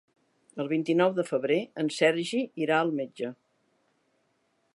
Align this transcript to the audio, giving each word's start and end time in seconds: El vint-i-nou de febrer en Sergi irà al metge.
El 0.63 0.69
vint-i-nou 0.71 1.13
de 1.19 1.25
febrer 1.27 1.59
en 1.83 1.93
Sergi 1.99 2.41
irà 2.65 2.81
al 2.87 2.91
metge. 3.03 3.31